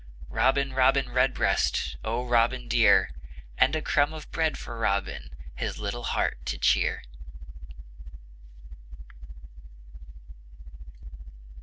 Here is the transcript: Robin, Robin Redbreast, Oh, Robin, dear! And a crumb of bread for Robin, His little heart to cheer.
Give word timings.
Robin, 0.29 0.73
Robin 0.73 1.09
Redbreast, 1.11 1.95
Oh, 2.03 2.25
Robin, 2.27 2.67
dear! 2.67 3.11
And 3.55 3.75
a 3.75 3.83
crumb 3.83 4.13
of 4.15 4.31
bread 4.31 4.57
for 4.57 4.79
Robin, 4.79 5.29
His 5.53 5.77
little 5.77 6.05
heart 6.05 6.43
to 6.47 6.57
cheer. 6.57 7.03